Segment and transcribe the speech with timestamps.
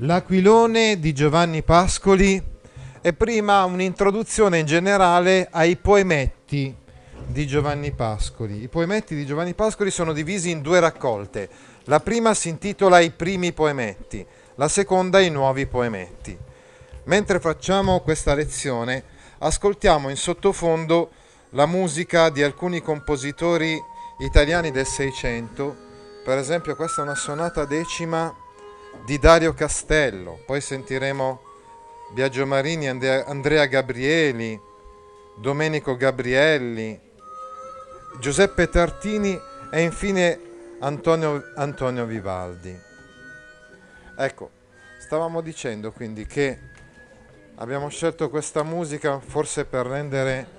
[0.00, 2.42] L'Aquilone di Giovanni Pascoli
[3.00, 6.76] e prima un'introduzione in generale ai poemetti
[7.24, 8.62] di Giovanni Pascoli.
[8.62, 11.48] I poemetti di Giovanni Pascoli sono divisi in due raccolte.
[11.84, 14.24] La prima si intitola I primi poemetti,
[14.56, 16.36] la seconda I nuovi poemetti.
[17.04, 19.02] Mentre facciamo questa lezione,
[19.38, 21.10] ascoltiamo in sottofondo
[21.52, 23.80] la musica di alcuni compositori
[24.18, 25.74] italiani del Seicento,
[26.22, 28.30] per esempio questa è una sonata decima
[29.04, 31.40] di Dario Castello, poi sentiremo
[32.12, 34.60] Biagio Marini, Andrea Gabrieli,
[35.36, 36.98] Domenico Gabrielli,
[38.18, 39.38] Giuseppe Tartini
[39.70, 40.40] e infine
[40.80, 42.76] Antonio, Antonio Vivaldi.
[44.18, 44.50] Ecco,
[44.98, 46.58] stavamo dicendo quindi che
[47.56, 50.54] abbiamo scelto questa musica forse per rendere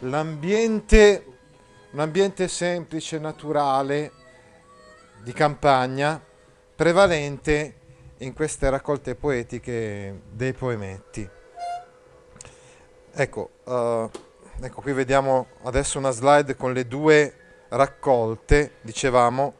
[0.00, 1.24] l'ambiente
[1.94, 4.10] un ambiente semplice, naturale,
[5.22, 6.20] di campagna,
[6.74, 7.74] prevalente
[8.18, 11.28] in queste raccolte poetiche dei poemetti.
[13.12, 14.10] Ecco, uh,
[14.60, 17.34] ecco, qui vediamo adesso una slide con le due
[17.68, 19.54] raccolte, dicevamo,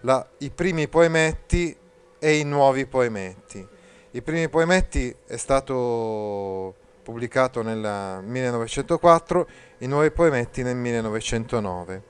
[0.00, 1.76] la, i primi poemetti
[2.18, 3.66] e i nuovi poemetti.
[4.10, 12.02] I primi poemetti è stato pubblicato nel 1904, i nuovi poemetti nel 1909.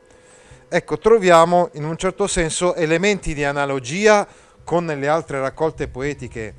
[0.71, 4.29] Ecco, troviamo in un certo senso elementi di analogia
[4.65, 6.55] con le altre raccolte poetiche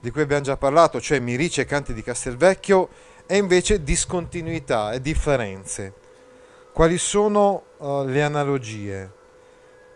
[0.00, 2.90] di cui abbiamo già parlato, cioè Mirice e Canti di Castelvecchio,
[3.24, 5.94] e invece discontinuità e differenze.
[6.74, 9.10] Quali sono uh, le analogie?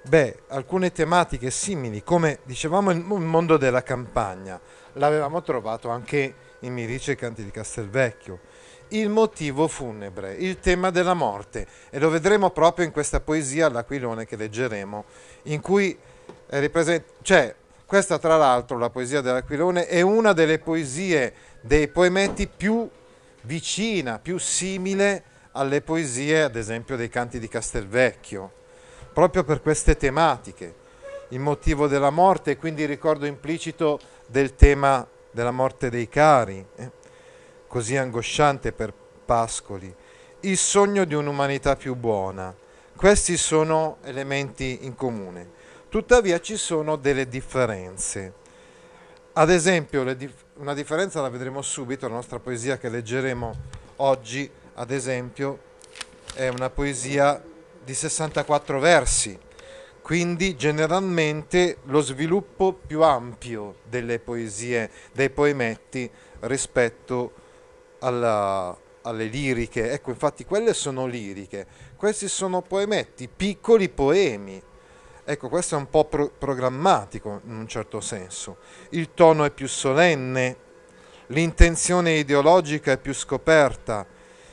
[0.04, 4.58] Beh, alcune tematiche simili, come dicevamo il mondo della campagna,
[4.94, 8.38] l'avevamo trovato anche in Mirice e Canti di Castelvecchio.
[8.90, 14.24] Il motivo funebre, il tema della morte, e lo vedremo proprio in questa poesia L'Aquilone
[14.24, 15.04] che leggeremo,
[15.44, 15.96] in cui
[16.46, 17.54] è ripresentato, cioè,
[17.84, 22.88] questa tra l'altro, la poesia dell'Aquilone, è una delle poesie dei poemetti più
[23.42, 25.22] vicina, più simile
[25.52, 28.52] alle poesie, ad esempio, dei Canti di Castelvecchio,
[29.12, 30.74] proprio per queste tematiche,
[31.28, 36.64] il motivo della morte e quindi il ricordo implicito del tema della morte dei cari,
[36.76, 36.90] eh?
[37.68, 38.92] Così angosciante per
[39.24, 39.94] Pascoli,
[40.40, 42.54] il sogno di un'umanità più buona.
[42.96, 45.56] Questi sono elementi in comune.
[45.88, 48.32] Tuttavia ci sono delle differenze.
[49.34, 50.02] Ad esempio,
[50.54, 53.54] una differenza la vedremo subito, la nostra poesia che leggeremo
[53.96, 55.60] oggi, ad esempio,
[56.34, 57.40] è una poesia
[57.84, 59.38] di 64 versi
[60.08, 67.32] quindi generalmente lo sviluppo più ampio delle poesie, dei poemetti rispetto
[68.00, 69.92] alla, alle liriche.
[69.92, 71.66] Ecco, infatti quelle sono liriche,
[71.96, 74.62] questi sono poemetti, piccoli poemi.
[75.24, 78.58] Ecco, questo è un po' pro- programmatico in un certo senso.
[78.90, 80.56] Il tono è più solenne,
[81.26, 84.06] l'intenzione ideologica è più scoperta,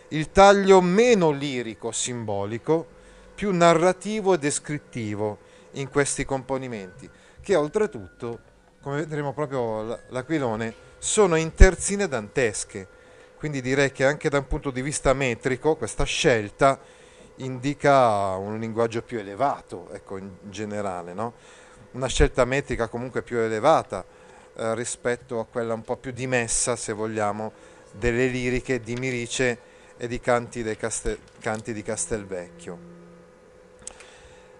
[0.09, 2.85] il taglio meno lirico, simbolico,
[3.33, 5.39] più narrativo e descrittivo
[5.71, 7.09] in questi componimenti,
[7.41, 8.39] che oltretutto,
[8.81, 12.87] come vedremo proprio l'aquilone, sono in terzine dantesche.
[13.45, 16.79] Quindi direi che anche da un punto di vista metrico questa scelta
[17.35, 21.33] indica un linguaggio più elevato, ecco, in generale, no?
[21.91, 24.03] una scelta metrica comunque più elevata
[24.55, 27.51] eh, rispetto a quella un po' più dimessa, se vogliamo,
[27.91, 29.59] delle liriche di Mirice
[29.95, 32.94] e di Canti, Castel- Canti di Castelvecchio.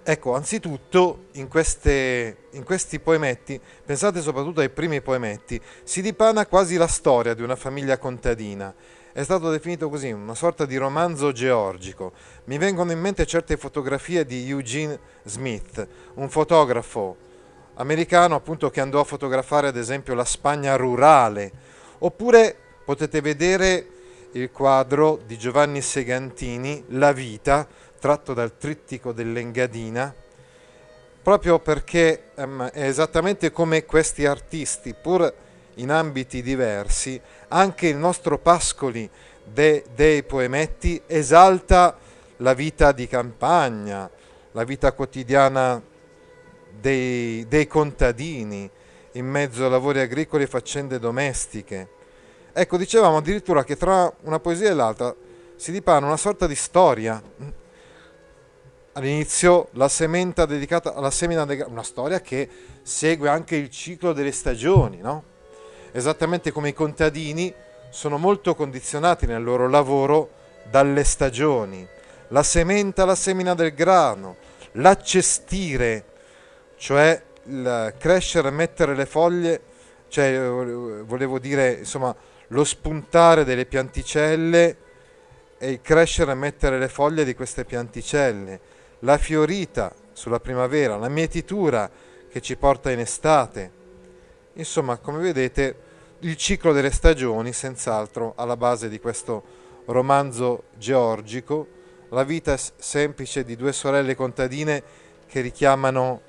[0.08, 6.76] Ecco, anzitutto in, queste, in, questi poemetti, pensate soprattutto ai primi poemetti, si dipana quasi
[6.76, 8.72] la storia di una famiglia contadina.
[9.12, 12.12] È stato definito così, una sorta di romanzo georgico.
[12.44, 17.18] Mi vengono in mente certe fotografie di Eugene Smith, un fotografo
[17.74, 21.52] americano appunto che andò a fotografare ad esempio la Spagna rurale.
[21.98, 22.56] Oppure
[22.86, 23.88] potete vedere
[24.34, 27.66] il quadro di Giovanni Segantini, La vita,
[28.06, 30.14] tratto dal trittico dell'Engadina,
[31.24, 35.34] proprio perché um, è esattamente come questi artisti, pur
[35.76, 39.10] in ambiti diversi, anche il nostro Pascoli
[39.44, 41.98] de, dei poemetti esalta
[42.38, 44.08] la vita di campagna,
[44.52, 45.82] la vita quotidiana
[46.80, 48.70] dei, dei contadini,
[49.14, 51.88] in mezzo a lavori agricoli e faccende domestiche.
[52.54, 55.16] Ecco, dicevamo addirittura che tra una poesia e l'altra
[55.56, 57.64] si dipana una sorta di storia.
[58.98, 62.48] All'inizio la sementa dedicata alla semina, de- una storia che
[62.82, 65.22] segue anche il ciclo delle stagioni, no?
[65.92, 67.54] Esattamente come i contadini
[67.90, 70.30] sono molto condizionati nel loro lavoro
[70.72, 71.86] dalle stagioni.
[72.30, 74.38] La sementa, la semina del grano,
[74.74, 76.06] l'accestire,
[76.78, 79.62] cioè il crescere e mettere le foglie,
[80.08, 80.40] cioè
[81.04, 82.16] volevo dire insomma
[82.48, 84.78] lo spuntare delle pianticelle
[85.58, 91.10] e il crescere e mettere le foglie di queste pianticelle, la fiorita sulla primavera, la
[91.10, 91.90] mietitura
[92.30, 93.72] che ci porta in estate.
[94.54, 95.76] Insomma, come vedete,
[96.20, 99.44] il ciclo delle stagioni, senz'altro, alla base di questo
[99.86, 101.68] romanzo georgico,
[102.10, 104.84] la vita semplice di due sorelle contadine
[105.28, 106.22] che richiamano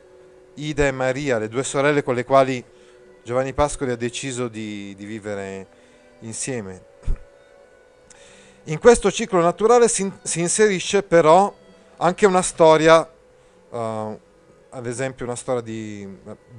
[0.55, 2.65] Ida e Maria, le due sorelle con le quali
[3.23, 5.67] Giovanni Pascoli ha deciso di, di vivere
[6.21, 6.85] insieme.
[8.65, 11.55] In questo ciclo naturale si, si inserisce però
[11.99, 13.09] anche una storia,
[13.71, 13.79] uh,
[14.69, 16.07] ad esempio una storia di,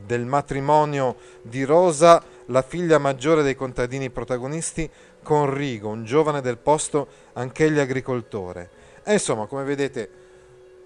[0.05, 4.89] del matrimonio di Rosa, la figlia maggiore dei contadini protagonisti,
[5.21, 8.69] con Rigo, un giovane del posto, anch'egli agricoltore.
[9.03, 10.09] E insomma, come vedete,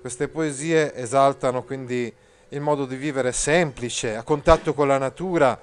[0.02, 2.12] queste poesie esaltano quindi
[2.50, 5.60] il modo di vivere semplice, a contatto con la natura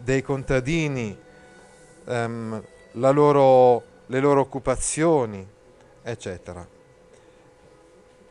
[0.00, 1.16] dei contadini,
[2.06, 2.62] ehm,
[2.92, 5.46] loro, le loro occupazioni,
[6.02, 6.76] eccetera.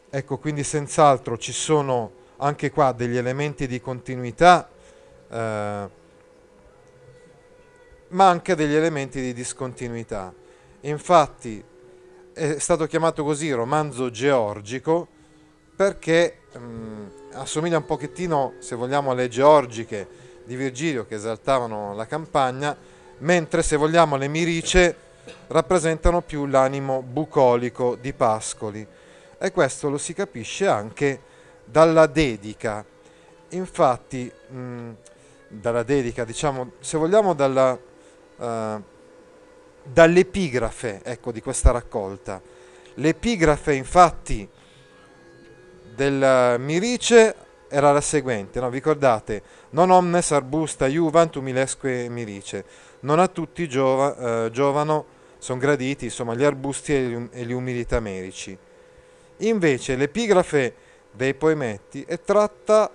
[0.10, 4.70] Ecco, quindi senz'altro ci sono anche qua degli elementi di continuità,
[5.30, 5.90] eh,
[8.08, 10.34] ma anche degli elementi di discontinuità.
[10.82, 11.62] Infatti
[12.32, 15.08] è stato chiamato così romanzo georgico
[15.76, 20.08] perché mh, mm, assomiglia un pochettino, se vogliamo, alle georgiche
[20.46, 22.78] di Virgilio che esaltavano la campagna,
[23.20, 24.96] mentre se vogliamo le mirice
[25.48, 28.88] rappresentano più l'animo bucolico di Pascoli.
[29.40, 31.22] E questo lo si capisce anche
[31.64, 32.84] dalla dedica.
[33.50, 34.90] Infatti, mh,
[35.48, 37.78] dalla dedica, diciamo, se vogliamo dalla,
[38.38, 38.84] uh,
[39.84, 42.42] dall'epigrafe ecco, di questa raccolta.
[42.96, 44.50] L'epigrafe, infatti,
[45.94, 47.36] del Mirice
[47.70, 48.70] era la seguente, no?
[48.70, 49.42] ricordate?
[49.72, 52.66] Non omnes arbusta juvantum milesque mirice,
[53.02, 55.06] non a tutti giova, eh, giovano,
[55.38, 58.58] sono graditi, insomma, gli arbusti e gli, e gli umili tamerici.
[59.38, 60.74] Invece l'epigrafe
[61.12, 62.90] dei poemetti è tratta,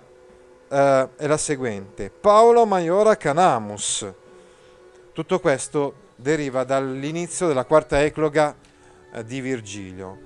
[0.67, 4.11] eh, è la seguente, Paolo Maiora Canamus.
[5.13, 8.55] Tutto questo deriva dall'inizio della quarta ecloga
[9.13, 10.17] eh, di Virgilio,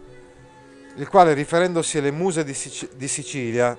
[0.95, 3.77] il quale riferendosi alle muse di, Sic- di Sicilia,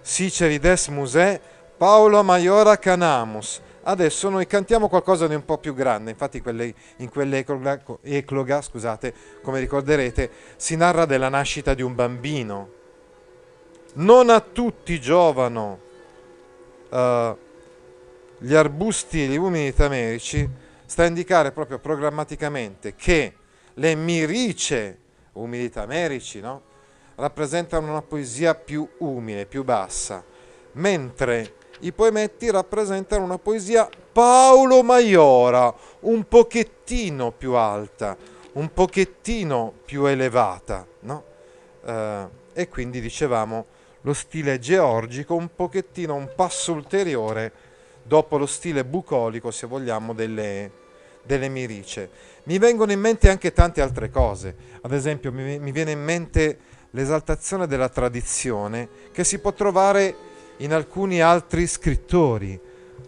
[0.00, 1.40] Sicerides Musè,
[1.76, 7.08] Paolo Maiora Canamus, Adesso noi cantiamo qualcosa di un po' più grande, infatti quelle, in
[7.08, 12.70] quell'ecloga, ecloga, scusate, come ricorderete, si narra della nascita di un bambino.
[13.94, 15.78] Non a tutti giovano
[16.88, 17.36] uh,
[18.38, 20.48] gli arbusti e gli umili tamerici,
[20.84, 23.34] sta a indicare proprio programmaticamente che
[23.74, 24.98] le mirice,
[25.34, 26.60] umili tamerici, no?
[27.14, 30.24] rappresentano una poesia più umile, più bassa,
[30.72, 38.16] mentre i poemetti rappresentano una poesia Paolo Maiora, un pochettino più alta,
[38.52, 41.24] un pochettino più elevata, no?
[41.84, 43.66] eh, e quindi dicevamo
[44.00, 47.52] lo stile georgico un pochettino, un passo ulteriore
[48.02, 50.70] dopo lo stile bucolico, se vogliamo, delle,
[51.22, 52.08] delle mirice.
[52.44, 56.58] Mi vengono in mente anche tante altre cose, ad esempio mi, mi viene in mente
[56.90, 60.14] l'esaltazione della tradizione che si può trovare
[60.58, 62.58] in alcuni altri scrittori,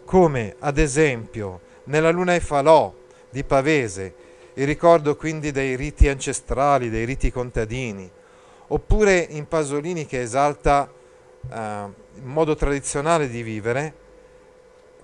[0.05, 2.95] come ad esempio nella Luna e Falò
[3.31, 4.14] di Pavese,
[4.55, 8.11] il ricordo quindi dei riti ancestrali, dei riti contadini,
[8.69, 14.07] oppure in Pasolini che esalta uh, il modo tradizionale di vivere,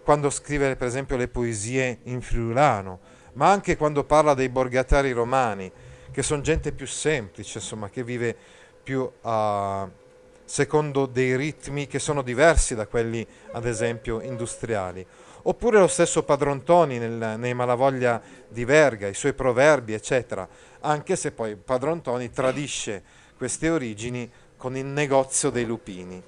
[0.03, 2.99] quando scrive per esempio le poesie in friulano,
[3.35, 5.71] ma anche quando parla dei borgatari romani,
[6.11, 8.37] che sono gente più semplice, insomma, che vive
[8.83, 9.83] più a...
[9.83, 10.03] Uh,
[10.45, 15.07] secondo dei ritmi che sono diversi da quelli, ad esempio, industriali.
[15.47, 20.49] Oppure lo stesso Padron Toni nel, nei Malavoglia di Verga, i suoi proverbi, eccetera,
[20.81, 23.03] anche se poi Padron Toni tradisce
[23.37, 26.23] queste origini con il negozio dei lupini.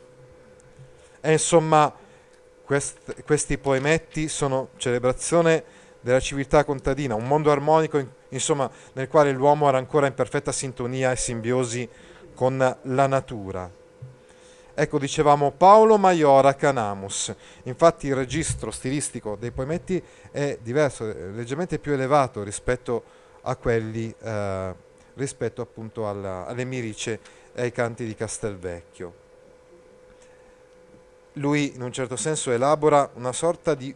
[1.20, 1.92] E insomma,
[2.62, 5.64] quest, questi poemetti sono celebrazione
[6.00, 11.10] della civiltà contadina, un mondo armonico insomma, nel quale l'uomo era ancora in perfetta sintonia
[11.10, 11.88] e simbiosi
[12.34, 13.84] con la natura.
[14.78, 17.34] Ecco, dicevamo Paolo Maiora Canamus.
[17.62, 23.02] Infatti il registro stilistico dei poemetti è diverso, è leggermente più elevato rispetto
[23.40, 24.74] a quelli, eh,
[25.14, 27.18] rispetto appunto alla, alle Mirice
[27.54, 29.14] e ai canti di Castelvecchio.
[31.32, 33.94] Lui in un certo senso elabora una sorta di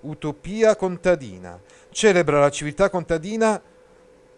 [0.00, 1.60] utopia contadina,
[1.90, 3.60] celebra la civiltà contadina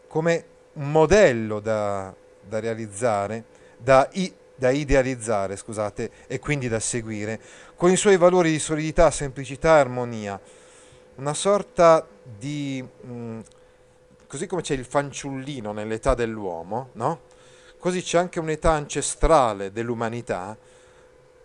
[0.09, 3.45] come un modello da, da realizzare,
[3.77, 7.41] da, i, da idealizzare, scusate, e quindi da seguire,
[7.77, 10.41] con i suoi valori di solidità, semplicità e armonia.
[11.17, 12.83] Una sorta di...
[12.83, 13.41] Mh, mm,
[14.27, 17.21] così come c'è il fanciullino nell'età dell'uomo, no?
[17.79, 20.57] Così c'è anche un'età ancestrale dell'umanità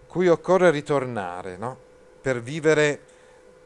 [0.07, 1.77] cui occorre ritornare, no?
[2.19, 2.99] Per vivere,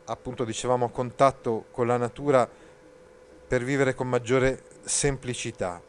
[0.06, 2.50] appunto dicevamo, a contatto con la natura,
[3.48, 5.82] per vivere con maggiore semplicità.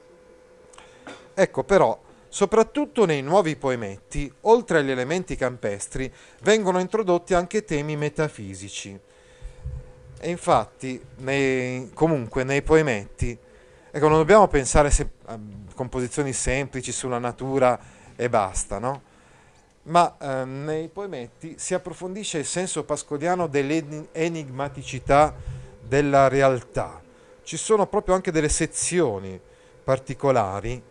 [1.34, 2.00] Ecco però,
[2.35, 8.99] Soprattutto nei nuovi poemetti, oltre agli elementi campestri, vengono introdotti anche temi metafisici.
[10.19, 13.38] E infatti, nei, comunque, nei poemetti,
[13.88, 15.38] ecco, non dobbiamo pensare se, a
[15.76, 17.79] composizioni semplici sulla natura
[18.17, 19.03] e basta, no?
[19.83, 25.33] Ma eh, nei poemetti si approfondisce il senso pascoliano dell'enigmaticità
[25.81, 27.00] della realtà.
[27.45, 29.41] Ci sono proprio anche delle sezioni
[29.85, 30.83] particolari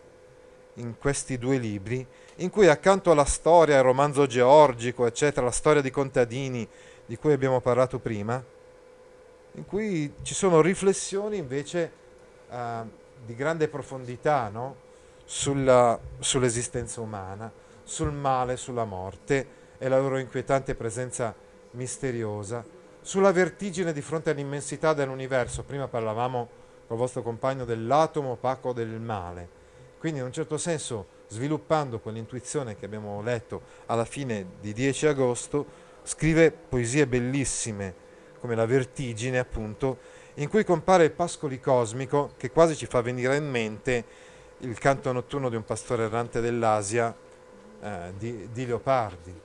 [0.74, 5.82] in questi due libri, in cui accanto alla storia, il romanzo georgico, eccetera, la storia
[5.82, 6.66] di contadini
[7.06, 8.42] di cui abbiamo parlato prima,
[9.52, 11.92] in cui ci sono riflessioni invece
[12.48, 12.56] uh,
[13.24, 14.82] di grande profondità no?
[15.26, 17.50] Sulla, sull'esistenza umana,
[17.82, 21.34] sul male, sulla morte e la loro inquietante presenza
[21.72, 22.64] misteriosa,
[23.00, 25.62] sulla vertigine di fronte all'immensità dell'universo.
[25.62, 26.48] Prima parlavamo
[26.86, 29.62] con il vostro compagno dell'atomo opaco del male
[30.04, 35.64] quindi in un certo senso, sviluppando quell'intuizione che abbiamo letto alla fine di 10 agosto,
[36.02, 37.94] scrive poesie bellissime
[38.38, 39.96] come La vertigine, appunto,
[40.34, 44.04] in cui compare il pascoli cosmico che quasi ci fa venire in mente
[44.58, 47.16] il canto notturno di un pastore errante dell'Asia
[47.80, 49.40] eh, di, di Leopardi.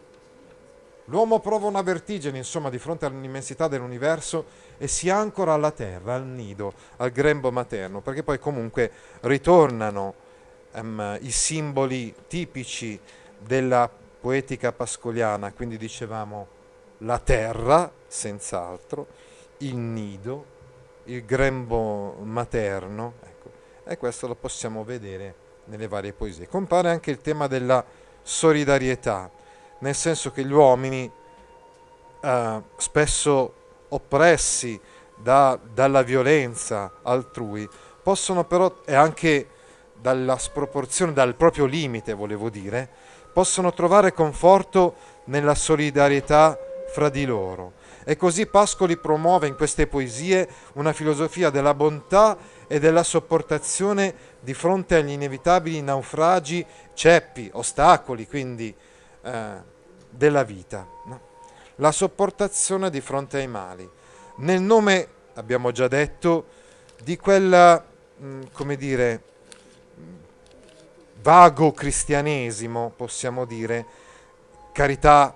[1.06, 4.46] L'uomo prova una vertigine, insomma, di fronte all'immensità dell'universo
[4.78, 10.28] e si ancora alla terra, al nido, al grembo materno, perché poi comunque ritornano
[10.73, 12.99] um, i simboli tipici
[13.38, 16.47] della poetica pascoliana, quindi dicevamo
[16.99, 19.07] la terra, senz'altro,
[19.59, 20.45] il nido,
[21.05, 23.51] il grembo materno, ecco,
[23.85, 26.47] e questo lo possiamo vedere nelle varie poesie.
[26.47, 27.83] Compare anche il tema della
[28.21, 29.29] solidarietà,
[29.79, 31.09] nel senso che gli uomini,
[32.21, 33.53] eh, spesso
[33.89, 34.79] oppressi
[35.15, 37.67] da, dalla violenza altrui,
[38.03, 39.47] possono però, e anche
[40.01, 42.89] dalla sproporzione, dal proprio limite, volevo dire,
[43.34, 46.58] possono trovare conforto nella solidarietà
[46.89, 47.74] fra di loro.
[48.03, 52.38] E così Pascoli promuove in queste poesie una filosofia della bontà
[52.68, 58.74] e della sopportazione di fronte agli inevitabili naufragi, ceppi, ostacoli, quindi
[59.22, 59.51] eh,
[60.10, 60.88] della vita.
[61.06, 61.20] No?
[61.75, 63.88] La sopportazione di fronte ai mali.
[64.38, 66.46] Nel nome, abbiamo già detto,
[67.03, 67.84] di quella,
[68.18, 69.24] mh, mm, come dire,
[71.21, 73.85] vago cristianesimo, possiamo dire,
[74.71, 75.35] carità,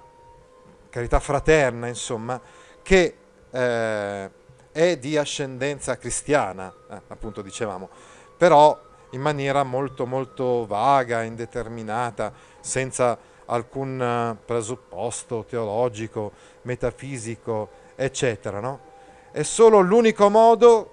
[0.90, 2.40] carità fraterna, insomma,
[2.82, 3.16] che
[3.50, 4.30] eh,
[4.72, 7.90] è di ascendenza cristiana, eh, appunto dicevamo,
[8.38, 8.80] però
[9.12, 16.32] in maniera molto molto vaga, indeterminata, senza alcun eh, presupposto teologico,
[16.64, 18.60] metafisico, eccetera.
[18.60, 18.80] No?
[19.32, 20.90] È solo l'unico modo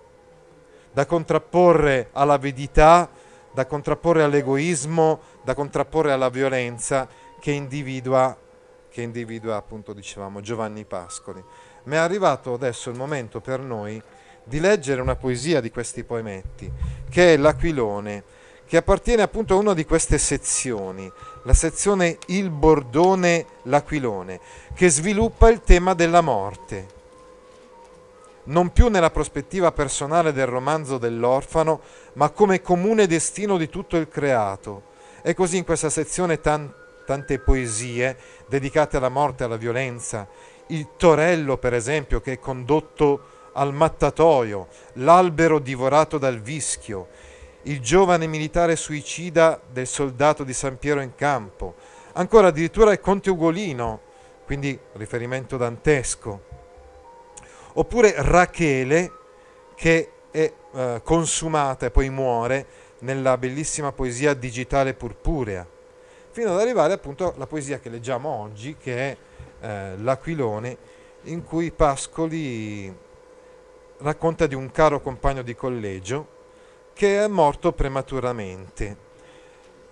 [0.92, 3.08] da contrapporre all'avidità
[3.52, 7.08] da contrapporre all'egoismo, da contrapporre alla violenza
[7.40, 8.36] che individua,
[8.88, 11.42] che individua appunto dicevamo Giovanni Pascoli.
[11.84, 14.00] Ma è arrivato adesso il momento per noi
[14.44, 16.70] di leggere una poesia di questi poemetti,
[17.08, 18.24] che è L'Aquilone,
[18.66, 21.10] che appartiene appunto a una di queste sezioni,
[21.44, 24.40] la sezione Il Bordone L'Aquilone,
[24.74, 26.98] che sviluppa il tema della morte
[28.50, 31.80] non più nella prospettiva personale del romanzo dell'orfano,
[32.14, 34.88] ma come comune destino di tutto il creato.
[35.22, 36.72] E così in questa sezione tan-
[37.04, 38.16] tante poesie
[38.46, 40.28] dedicate alla morte e alla violenza,
[40.68, 47.08] il torello per esempio che è condotto al mattatoio, l'albero divorato dal vischio,
[47.62, 51.74] il giovane militare suicida del soldato di San Piero in campo,
[52.12, 54.00] ancora addirittura il conte Ugolino,
[54.44, 56.59] quindi riferimento dantesco,
[57.74, 59.12] oppure Rachele
[59.74, 62.66] che è eh, consumata e poi muore
[63.00, 65.66] nella bellissima poesia digitale purpurea.
[66.32, 69.16] fino ad arrivare appunto alla poesia che leggiamo oggi, che è
[69.60, 70.76] eh, L'Aquilone,
[71.24, 72.94] in cui Pascoli
[73.98, 76.38] racconta di un caro compagno di collegio
[76.92, 79.08] che è morto prematuramente.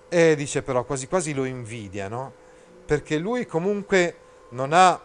[0.09, 2.33] E dice però quasi quasi lo invidia, no?
[2.87, 4.17] Perché lui comunque
[4.51, 5.01] non ha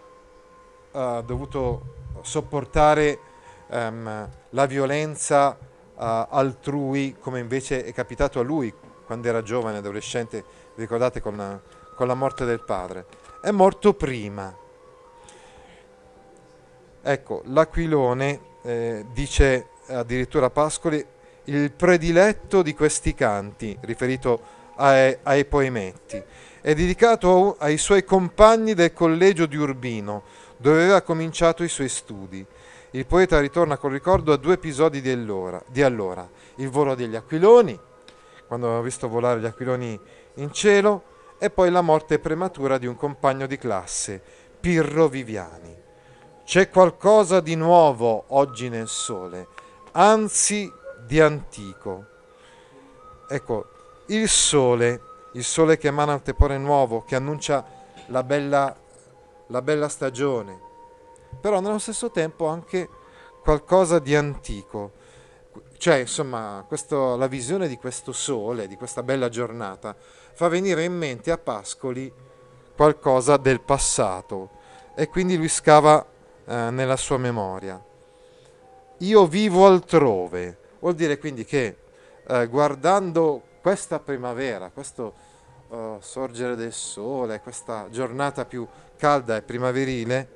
[0.91, 3.19] uh, dovuto sopportare
[3.67, 5.65] um, la violenza uh,
[5.95, 8.73] altrui come invece è capitato a lui
[9.05, 10.43] quando era giovane, adolescente,
[10.75, 11.59] ricordate con la,
[11.95, 13.05] con la morte del padre.
[13.41, 14.55] È morto prima.
[17.01, 21.05] Ecco, l'Aquilone eh, dice addirittura Pascoli
[21.45, 24.41] il prediletto di questi canti, riferito
[24.75, 26.23] ai, ai poemetti,
[26.61, 30.23] è dedicato ai suoi compagni del collegio di Urbino,
[30.63, 32.45] dove aveva cominciato i suoi studi.
[32.91, 37.17] Il poeta ritorna col ricordo a due episodi di allora, di allora il volo degli
[37.17, 37.77] aquiloni,
[38.47, 39.99] quando aveva visto volare gli aquiloni
[40.35, 41.03] in cielo,
[41.37, 44.21] e poi la morte prematura di un compagno di classe,
[44.57, 45.75] Pirro Viviani.
[46.45, 49.47] C'è qualcosa di nuovo oggi nel sole,
[49.91, 50.71] anzi
[51.05, 52.05] di antico.
[53.27, 53.65] Ecco,
[54.05, 55.01] il sole,
[55.33, 57.65] il sole che emana un tepore nuovo, che annuncia
[58.07, 58.73] la bella,
[59.53, 60.59] la bella stagione,
[61.39, 62.89] però nello stesso tempo anche
[63.43, 64.93] qualcosa di antico.
[65.77, 70.97] Cioè, insomma, questo, la visione di questo sole, di questa bella giornata, fa venire in
[70.97, 72.11] mente a Pascoli
[72.75, 74.49] qualcosa del passato
[74.95, 76.03] e quindi lui scava
[76.45, 77.79] eh, nella sua memoria.
[78.97, 81.77] Io vivo altrove, vuol dire quindi che
[82.25, 85.13] eh, guardando questa primavera, questo
[85.73, 88.67] uh, sorgere del sole, questa giornata più
[89.03, 90.27] calda e primaverile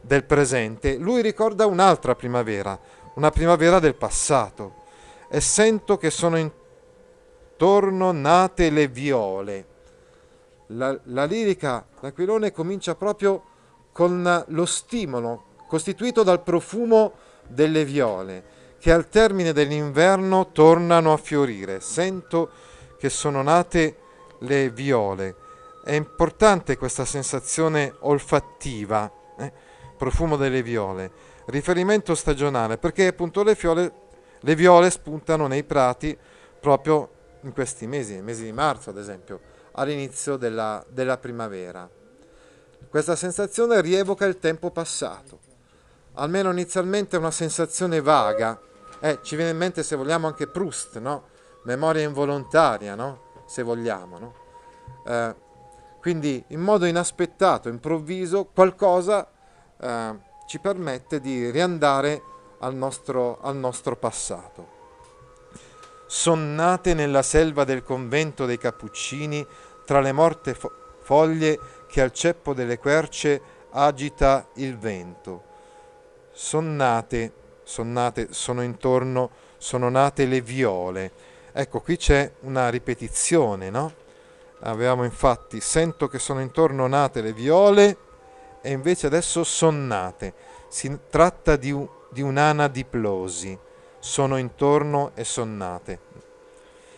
[0.00, 2.76] del presente, lui ricorda un'altra primavera,
[3.14, 4.82] una primavera del passato,
[5.28, 9.66] e sento che sono intorno nate le viole.
[10.70, 13.40] La, la lirica d'Aquilone comincia proprio
[13.92, 17.12] con lo stimolo costituito dal profumo
[17.46, 21.78] delle viole che al termine dell'inverno tornano a fiorire.
[21.78, 22.50] Sento
[22.98, 23.96] che sono nate
[24.40, 25.45] le viole.
[25.86, 29.52] È importante questa sensazione olfattiva, eh?
[29.96, 31.12] profumo delle viole,
[31.44, 33.92] riferimento stagionale, perché appunto le, fiole,
[34.40, 36.18] le viole spuntano nei prati
[36.58, 39.38] proprio in questi mesi, nei mesi di marzo ad esempio,
[39.74, 41.88] all'inizio della, della primavera.
[42.88, 45.38] Questa sensazione rievoca il tempo passato,
[46.14, 48.60] almeno inizialmente una sensazione vaga,
[48.98, 51.28] eh, ci viene in mente, se vogliamo, anche Proust, no?
[51.62, 53.44] Memoria involontaria, no?
[53.46, 54.34] Se vogliamo, no?
[55.06, 55.44] Eh,
[56.06, 59.28] quindi, in modo inaspettato, improvviso, qualcosa
[59.76, 60.14] eh,
[60.46, 62.22] ci permette di riandare
[62.60, 64.68] al nostro, al nostro passato.
[66.06, 69.44] Sonnate nella selva del convento dei Cappuccini,
[69.84, 73.40] tra le morte fo- foglie che al ceppo delle querce
[73.70, 75.42] agita il vento.
[76.30, 77.32] Sonnate
[77.64, 81.10] sono nate, sono intorno, sono nate le viole.
[81.50, 84.04] Ecco, qui c'è una ripetizione, no?
[84.66, 87.96] Avevamo infatti, sento che sono intorno nate le viole
[88.60, 90.34] e invece adesso sono nate.
[90.68, 91.72] Si tratta di,
[92.10, 93.56] di un'anadiplosi,
[94.00, 95.98] sono intorno e sono nate.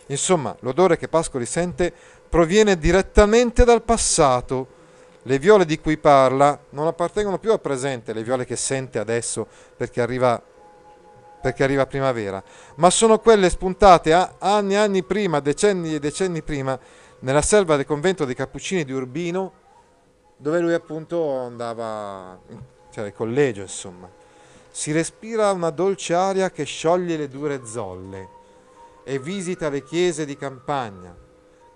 [0.07, 1.93] Insomma, l'odore che Pascoli sente
[2.27, 4.77] proviene direttamente dal passato,
[5.21, 9.45] le viole di cui parla non appartengono più al presente, le viole che sente adesso
[9.77, 10.41] perché arriva
[11.41, 12.43] perché arriva primavera,
[12.75, 16.77] ma sono quelle spuntate anni e anni prima, decenni e decenni prima,
[17.19, 19.51] nella selva del convento dei Cappuccini di Urbino,
[20.37, 22.39] dove lui appunto andava,
[22.91, 24.09] cioè il collegio insomma.
[24.71, 28.37] Si respira una dolce aria che scioglie le dure zolle
[29.03, 31.15] e visita le chiese di campagna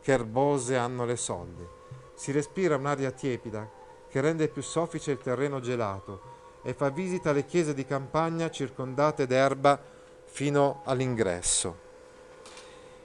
[0.01, 1.67] che erbose hanno le soglie.
[2.13, 3.69] Si respira un'aria tiepida
[4.07, 9.25] che rende più soffice il terreno gelato e fa visita alle chiese di campagna circondate
[9.25, 9.81] d'erba
[10.25, 11.81] fino all'ingresso.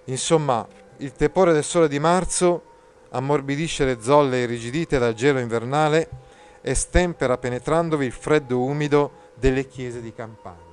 [0.05, 0.67] Insomma,
[0.99, 2.63] il tepore del sole di marzo
[3.11, 6.09] ammorbidisce le zolle irrigidite dal gelo invernale
[6.61, 10.67] e stempera penetrandovi il freddo umido delle chiese di campagna.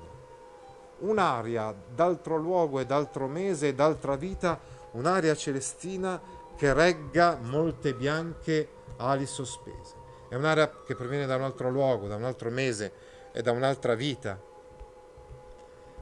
[1.00, 4.60] Un'aria d'altro luogo e d'altro mese e d'altra vita,
[4.92, 6.20] un'aria celestina
[6.56, 10.04] che regga molte bianche ali sospese.
[10.30, 12.92] È un'area che proviene da un altro luogo, da un altro mese
[13.32, 14.40] e da un'altra vita.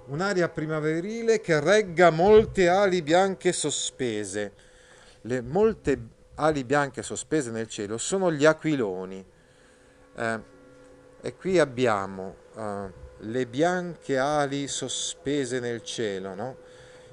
[0.06, 4.52] Un'area primaverile che regga molte ali bianche sospese.
[5.22, 5.98] Le molte
[6.36, 9.26] ali bianche sospese nel cielo sono gli aquiloni.
[10.16, 10.40] Eh,
[11.22, 16.36] e qui abbiamo eh, le bianche ali sospese nel cielo.
[16.36, 16.58] No?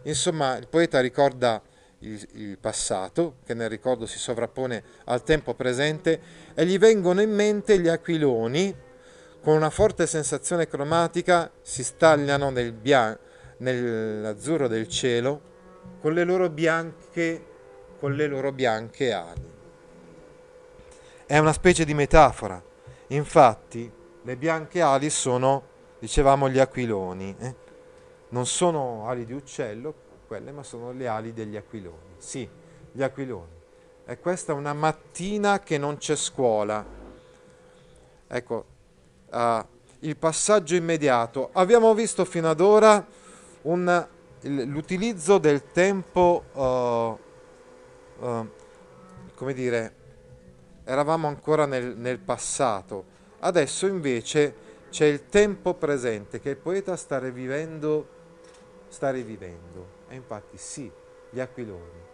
[0.02, 1.62] Insomma, il poeta ricorda
[2.00, 6.20] il, il, passato, che nel ricordo si sovrappone al tempo presente,
[6.54, 8.74] e gli vengono in mente gli aquiloni,
[9.42, 13.18] con una forte sensazione cromatica si stagliano nel bian-
[13.58, 15.48] nell'azzurro del cielo
[16.00, 17.46] con le loro bianche,
[17.98, 19.48] con le loro bianche ali.
[21.26, 22.62] È una specie di metafora.
[23.08, 23.90] Infatti,
[24.22, 25.62] le bianche ali sono,
[25.98, 27.36] dicevamo, gli aquiloni.
[27.38, 27.54] Eh?
[28.30, 29.94] Non sono ali di uccello,
[30.26, 32.14] quelle, ma sono le ali degli aquiloni.
[32.18, 32.48] Sì,
[32.92, 33.58] gli aquiloni.
[34.06, 36.84] E questa è una mattina che non c'è scuola.
[38.26, 38.64] Ecco,
[39.30, 39.64] uh,
[40.00, 41.50] il passaggio immediato.
[41.52, 43.04] Abbiamo visto fino ad ora
[43.62, 44.06] un,
[44.40, 48.48] l'utilizzo del tempo, uh, uh,
[49.34, 49.94] come dire,
[50.84, 53.04] eravamo ancora nel, nel passato,
[53.40, 58.08] adesso invece c'è il tempo presente che il poeta sta rivivendo,
[58.88, 59.98] sta rivivendo.
[60.08, 60.90] E infatti sì,
[61.30, 62.09] gli aquiloni.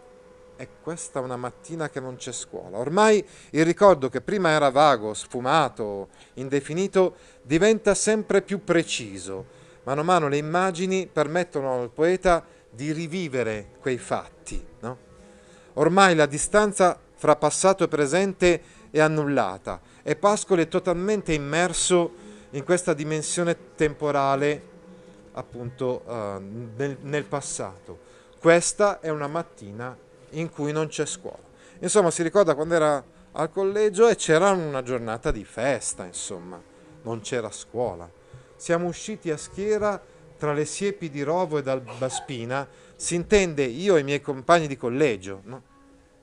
[0.59, 2.79] E questa è una mattina che non c'è scuola.
[2.79, 9.45] Ormai il ricordo che prima era vago, sfumato, indefinito, diventa sempre più preciso.
[9.83, 14.65] Mano a mano le immagini permettono al poeta di rivivere quei fatti.
[14.79, 14.97] No?
[15.73, 22.63] Ormai la distanza fra passato e presente è annullata e Pascoli è totalmente immerso in
[22.63, 24.75] questa dimensione temporale
[25.33, 26.41] appunto uh,
[26.75, 27.99] nel, nel passato.
[28.39, 29.95] Questa è una mattina
[30.31, 31.45] in cui non c'è scuola.
[31.79, 36.61] Insomma, si ricorda quando era al collegio e c'era una giornata di festa, insomma,
[37.03, 38.09] non c'era scuola.
[38.55, 40.01] Siamo usciti a schiera
[40.37, 44.77] tra le siepi di Rovo ed Albaspina, si intende io e i miei compagni di
[44.77, 45.61] collegio, no?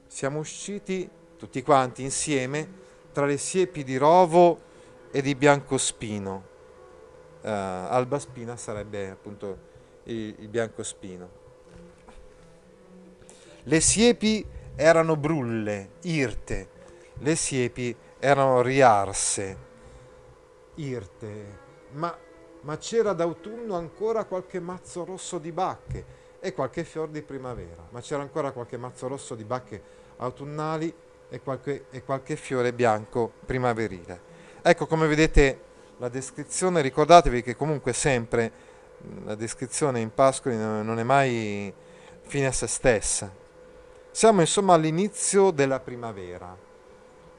[0.06, 4.60] Siamo usciti tutti quanti insieme tra le siepi di Rovo
[5.10, 6.52] e di Biancospino.
[7.42, 9.58] Uh, Albaspina sarebbe appunto
[10.04, 11.42] il, il biancospino.
[13.66, 14.46] Le siepi
[14.76, 16.68] erano brulle, irte,
[17.20, 19.56] le siepi erano riarse,
[20.74, 21.58] irte,
[21.92, 22.14] ma,
[22.60, 26.04] ma c'era d'autunno ancora qualche mazzo rosso di bacche
[26.40, 29.82] e qualche fior di primavera, ma c'era ancora qualche mazzo rosso di bacche
[30.16, 30.94] autunnali
[31.30, 34.32] e qualche, e qualche fiore bianco primaverile.
[34.60, 35.60] Ecco come vedete
[35.98, 38.52] la descrizione, ricordatevi che comunque sempre
[39.24, 41.72] la descrizione in Pascoli non è mai
[42.26, 43.42] fine a se stessa,
[44.14, 46.56] siamo insomma all'inizio della primavera.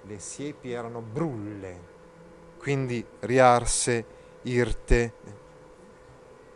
[0.01, 1.79] Le siepi erano brulle,
[2.57, 4.05] quindi riarse,
[4.41, 5.13] irte.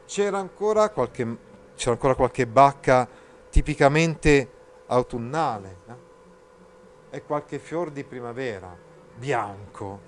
[0.05, 1.38] C'era ancora qualche,
[1.73, 3.08] c'era ancora qualche bacca
[3.49, 4.51] tipicamente
[4.88, 7.15] autunnale eh?
[7.15, 8.75] e qualche fior di primavera
[9.15, 9.99] bianco,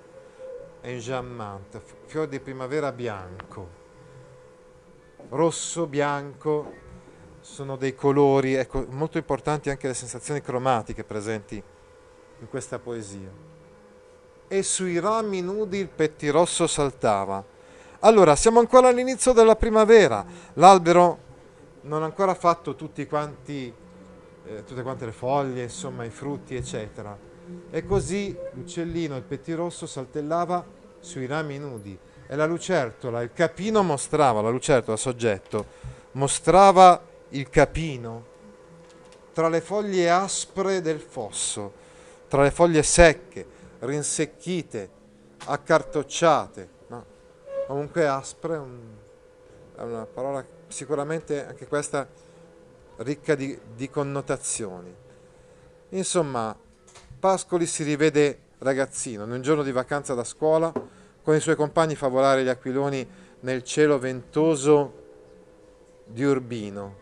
[0.82, 3.68] enjammante, fior di primavera bianco,
[5.30, 6.90] rosso, bianco,
[7.42, 13.28] sono dei colori, ecco, molto importanti anche le sensazioni cromatiche presenti in questa poesia.
[14.46, 17.44] E sui rami nudi il pettirosso saltava.
[18.00, 20.24] Allora, siamo ancora all'inizio della primavera,
[20.54, 21.18] l'albero
[21.82, 22.76] non ha ancora fatto
[23.08, 23.74] quanti,
[24.44, 27.16] eh, tutte quante le foglie, insomma i frutti, eccetera.
[27.70, 30.64] E così l'uccellino, il pettirosso, saltellava
[31.00, 35.66] sui rami nudi e la lucertola, il capino mostrava, la lucertola, soggetto,
[36.12, 38.30] mostrava il capino,
[39.32, 41.72] tra le foglie aspre del fosso,
[42.28, 43.46] tra le foglie secche,
[43.80, 44.90] rinsecchite,
[45.44, 46.68] accartocciate.
[46.88, 47.04] No?
[47.66, 48.78] Comunque aspre un,
[49.76, 52.06] è una parola sicuramente anche questa
[52.96, 54.94] ricca di, di connotazioni.
[55.90, 56.56] Insomma,
[57.18, 60.72] Pascoli si rivede ragazzino, in un giorno di vacanza da scuola,
[61.22, 63.08] con i suoi compagni fa volare gli aquiloni
[63.40, 65.00] nel cielo ventoso
[66.06, 67.01] di Urbino,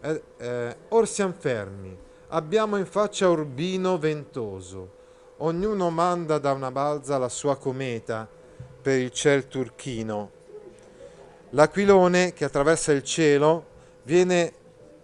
[0.00, 1.96] eh, eh, or siamo fermi,
[2.28, 4.96] abbiamo in faccia Urbino ventoso,
[5.38, 8.28] ognuno manda da una balza la sua cometa
[8.80, 10.30] per il ciel turchino.
[11.50, 13.66] L'aquilone che attraversa il cielo
[14.04, 14.52] viene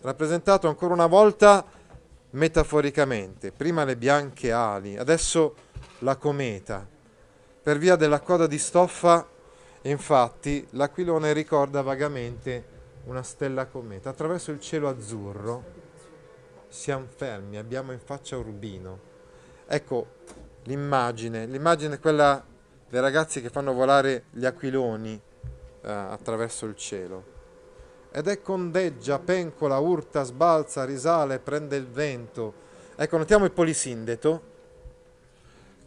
[0.02, 1.64] rappresentato ancora una volta
[2.30, 5.54] metaforicamente, prima le bianche ali, adesso
[6.00, 6.86] la cometa.
[7.62, 9.26] Per via della coda di stoffa,
[9.82, 12.73] infatti, l'aquilone ricorda vagamente
[13.04, 14.10] una stella cometa.
[14.10, 15.82] Attraverso il cielo azzurro
[16.68, 19.12] siamo fermi, abbiamo in faccia Urbino.
[19.66, 20.06] Ecco
[20.64, 22.44] l'immagine, l'immagine è quella
[22.88, 25.20] dei ragazzi che fanno volare gli aquiloni
[25.82, 27.32] eh, attraverso il cielo.
[28.10, 32.62] Ed è condeggia, pencola, urta, sbalza, risale, prende il vento.
[32.94, 34.42] Ecco, notiamo il polisindeto,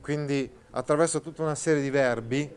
[0.01, 2.53] quindi attraverso tutta una serie di verbi,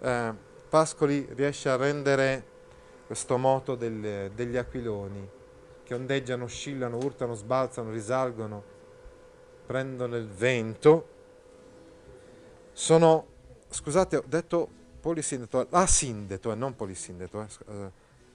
[0.00, 0.32] eh,
[0.68, 2.44] Pascoli riesce a rendere
[3.08, 5.26] questo moto del, degli aquiloni,
[5.82, 8.62] che ondeggiano, oscillano, urtano, sbalzano, risalgono,
[9.64, 11.08] prendono il vento.
[12.74, 13.26] Sono,
[13.70, 14.68] scusate, ho detto
[15.00, 17.90] polisindeto, asindeto e non polisindeto, eh,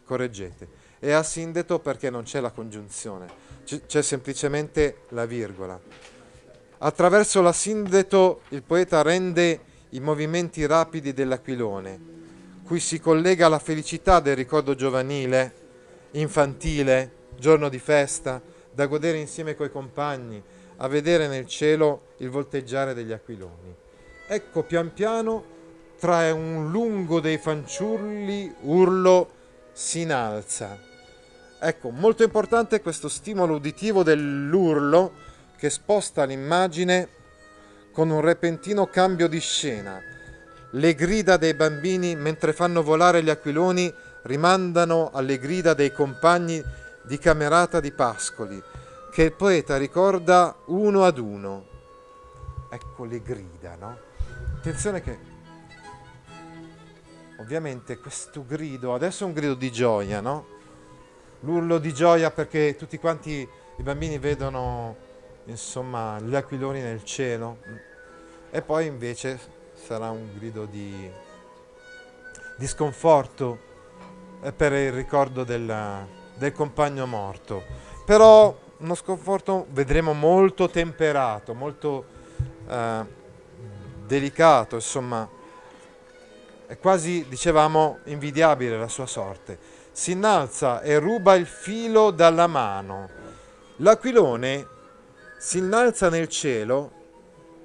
[0.06, 0.68] correggete.
[0.98, 3.28] È asindeto perché non c'è la congiunzione,
[3.64, 5.80] c'è semplicemente la virgola.
[6.80, 9.60] Attraverso l'asindeto il poeta rende
[9.90, 12.13] i movimenti rapidi dell'aquilone,
[12.66, 15.54] cui si collega la felicità del ricordo giovanile,
[16.12, 20.42] infantile, giorno di festa, da godere insieme coi compagni,
[20.78, 23.76] a vedere nel cielo il volteggiare degli aquiloni.
[24.28, 25.52] Ecco pian piano,
[26.00, 29.30] tra un lungo dei fanciulli, urlo
[29.72, 30.78] si innalza.
[31.60, 35.14] Ecco, molto importante questo stimolo uditivo dell'urlo
[35.58, 37.08] che sposta l'immagine
[37.92, 40.02] con un repentino cambio di scena.
[40.76, 46.64] Le grida dei bambini mentre fanno volare gli aquiloni rimandano alle grida dei compagni
[47.04, 48.60] di camerata di Pascoli,
[49.12, 51.68] che il poeta ricorda uno ad uno.
[52.72, 53.98] Ecco le grida, no?
[54.58, 55.20] Attenzione che
[57.38, 60.48] ovviamente questo grido, adesso è un grido di gioia, no?
[61.42, 64.96] L'urlo di gioia perché tutti quanti i bambini vedono
[65.46, 67.58] insomma gli aquiloni nel cielo
[68.50, 69.53] e poi invece
[69.86, 71.12] sarà un grido di,
[72.56, 73.72] di sconforto
[74.56, 77.62] per il ricordo della, del compagno morto.
[78.06, 82.06] Però uno sconforto vedremo molto temperato, molto
[82.66, 83.06] eh,
[84.06, 85.28] delicato, insomma,
[86.66, 89.60] è quasi, dicevamo, invidiabile la sua sorte.
[89.92, 93.10] Si innalza e ruba il filo dalla mano.
[93.78, 94.66] L'aquilone
[95.38, 97.02] si innalza nel cielo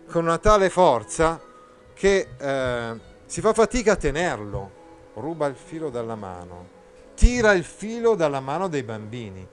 [0.08, 1.46] con una tale forza
[1.98, 4.70] che eh, si fa fatica a tenerlo,
[5.14, 6.68] ruba il filo dalla mano,
[7.16, 9.44] tira il filo dalla mano dei bambini,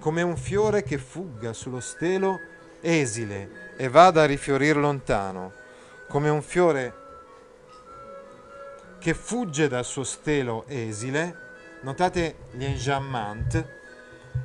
[0.00, 2.40] come un fiore che fugga sullo stelo
[2.80, 5.52] esile e vada a rifiorir lontano,
[6.08, 6.94] come un fiore
[8.98, 11.36] che fugge dal suo stelo esile,
[11.82, 13.64] notate gli enjambment,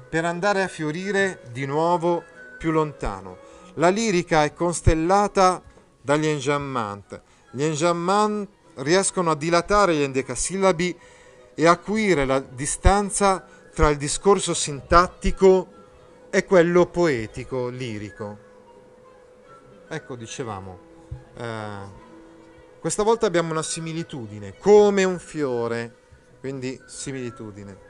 [0.07, 2.23] per andare a fiorire di nuovo
[2.59, 3.39] più lontano.
[3.73, 5.59] La lirica è constellata
[5.99, 7.21] dagli enjambment.
[7.51, 10.99] Gli enjambment riescono a dilatare gli endecasillabi
[11.55, 15.67] e acuire la distanza tra il discorso sintattico
[16.29, 18.37] e quello poetico, lirico.
[19.87, 20.79] Ecco, dicevamo,
[21.35, 22.05] eh,
[22.79, 25.95] questa volta abbiamo una similitudine, come un fiore,
[26.39, 27.85] quindi similitudine.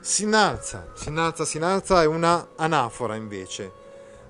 [0.00, 3.70] Si innalza, si innalza, si innalza è una anafora invece.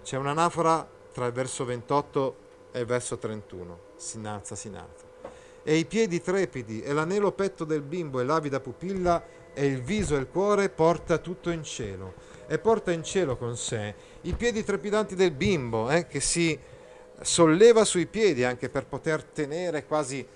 [0.02, 2.36] C'è un'anafora tra il verso 28
[2.72, 3.89] e il verso 31.
[4.00, 5.04] Si innalza, si innalza.
[5.62, 10.16] E i piedi trepidi e l'anelo petto del bimbo e l'avida pupilla e il viso
[10.16, 12.14] e il cuore porta tutto in cielo.
[12.46, 16.58] E porta in cielo con sé i piedi trepidanti del bimbo eh, che si
[17.20, 20.26] solleva sui piedi anche per poter tenere quasi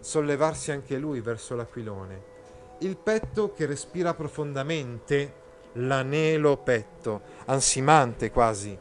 [0.00, 2.30] sollevarsi anche lui verso l'aquilone.
[2.78, 5.32] Il petto che respira profondamente,
[5.74, 8.76] l'anelo petto, ansimante quasi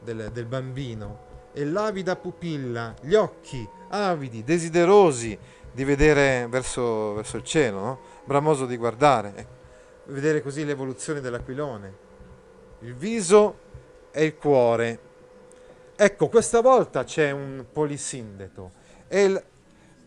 [0.00, 5.38] del, del bambino, e l'avida pupilla, gli occhi avidi, desiderosi
[5.72, 8.00] di vedere verso, verso il cielo, no?
[8.24, 9.52] bramoso di guardare, ecco.
[10.06, 12.06] vedere così l'evoluzione dell'aquilone.
[12.80, 13.66] Il viso
[14.10, 15.06] e il cuore
[16.00, 18.70] Ecco, questa volta c'è un polisindeto,
[19.08, 19.44] e il,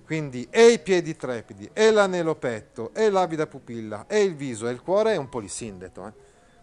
[0.06, 4.72] quindi e i piedi trepidi, e l'anelo petto, e l'avida pupilla, e il viso e
[4.72, 6.08] il cuore è un polisindeto.
[6.08, 6.14] Eh.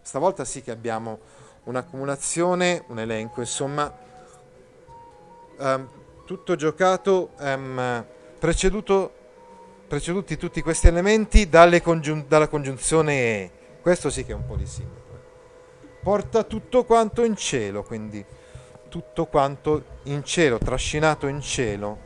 [0.01, 1.19] Stavolta sì che abbiamo
[1.65, 3.95] un'accumulazione, un elenco, insomma,
[5.59, 5.87] um,
[6.25, 8.05] tutto giocato, um,
[8.39, 9.11] preceduto,
[9.87, 11.49] preceduti tutti questi elementi
[11.81, 13.51] congiun- dalla congiunzione E.
[13.81, 15.11] Questo sì che è un polisindeto.
[15.13, 15.87] Eh.
[16.01, 18.23] Porta tutto quanto in cielo, quindi
[18.89, 21.99] tutto quanto in cielo, trascinato in cielo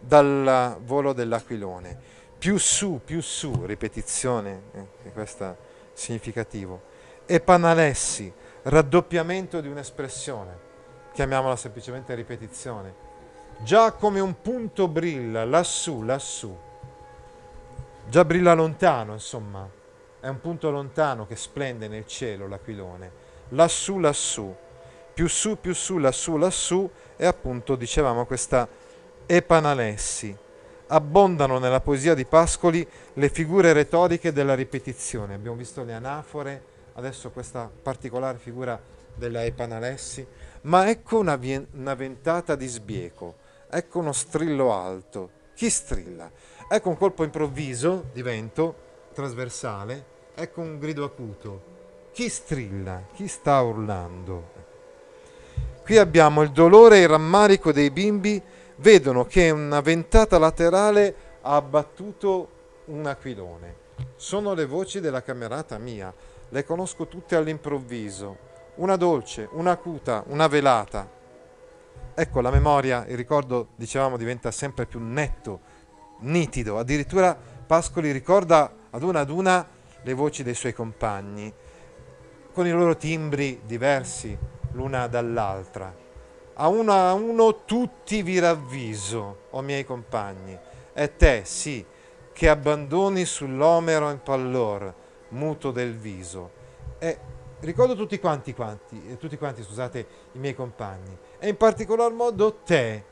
[0.00, 2.16] dal volo dell'aquilone.
[2.38, 5.56] Più su, più su, ripetizione, eh, questo è
[5.92, 6.82] significativo.
[7.26, 10.66] E panalessi, raddoppiamento di un'espressione,
[11.18, 12.94] chiamiamola semplicemente ripetizione.
[13.58, 16.56] Già come un punto brilla lassù, lassù.
[18.08, 19.68] Già brilla lontano, insomma.
[20.20, 23.10] È un punto lontano che splende nel cielo l'aquilone.
[23.48, 24.54] Lassù, lassù
[25.12, 28.68] più su, più su, lassù, lassù, e appunto dicevamo questa
[29.26, 30.36] epanalessi.
[30.86, 35.34] Abbondano nella poesia di Pascoli le figure retoriche della ripetizione.
[35.34, 38.80] Abbiamo visto le anafore, adesso questa particolare figura
[39.16, 40.24] della epanalessi,
[40.62, 41.38] ma ecco una,
[41.72, 43.36] una ventata di sbieco,
[43.68, 45.30] ecco uno strillo alto.
[45.54, 46.30] Chi strilla?
[46.68, 51.62] Ecco un colpo improvviso di vento trasversale Ecco un grido acuto.
[52.12, 53.02] Chi strilla?
[53.12, 54.50] Chi sta urlando?
[55.82, 58.40] Qui abbiamo il dolore e il rammarico dei bimbi,
[58.76, 62.50] vedono che una ventata laterale ha abbattuto
[62.84, 63.74] un aquilone.
[64.14, 66.14] Sono le voci della camerata mia,
[66.50, 68.36] le conosco tutte all'improvviso,
[68.78, 71.08] una dolce, una acuta, una velata.
[72.14, 75.60] Ecco, la memoria, il ricordo, dicevamo, diventa sempre più netto,
[76.20, 76.78] nitido.
[76.78, 77.36] Addirittura
[77.66, 79.66] Pascoli ricorda ad una ad una
[80.02, 81.52] le voci dei suoi compagni,
[82.52, 84.36] con i loro timbri diversi,
[84.72, 85.94] l'una dall'altra.
[86.54, 90.58] A uno a uno tutti vi ravviso, o miei compagni,
[90.92, 91.84] e te, sì,
[92.32, 94.94] che abbandoni sull'omero in pallor,
[95.30, 96.50] muto del viso.
[96.98, 97.18] E
[97.60, 102.54] ricordo tutti quanti, quanti, eh, tutti quanti, scusate, i miei compagni, e in particolar modo
[102.64, 103.04] te.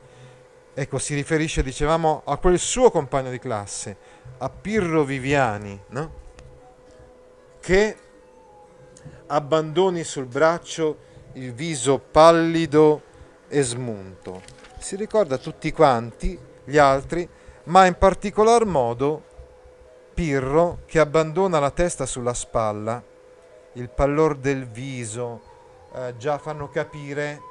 [0.73, 3.97] Ecco, si riferisce, dicevamo, a quel suo compagno di classe,
[4.37, 6.11] a Pirro Viviani, no?
[7.59, 7.97] Che
[9.27, 13.01] abbandoni sul braccio il viso pallido
[13.47, 14.41] e smunto.
[14.77, 17.27] Si ricorda tutti quanti, gli altri,
[17.63, 19.23] ma in particolar modo
[20.13, 23.03] Pirro che abbandona la testa sulla spalla,
[23.77, 25.41] il pallor del viso,
[25.93, 27.41] eh, già fanno capire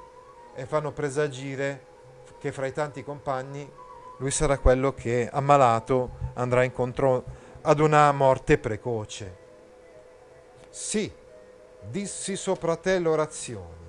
[0.55, 1.85] e fanno presagire
[2.39, 3.71] che fra i tanti compagni
[4.19, 7.25] lui sarà quello che ammalato andrà incontro
[7.63, 9.45] ad una morte precoce.
[10.71, 11.11] Sì,
[11.81, 13.85] dissi sopra te l'orazione.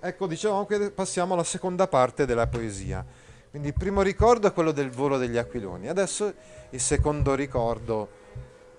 [0.00, 3.04] Ecco, diciamo che passiamo alla seconda parte della poesia.
[3.50, 5.88] Quindi il primo ricordo è quello del volo degli aquiloni.
[5.88, 6.32] Adesso
[6.70, 8.08] il secondo ricordo,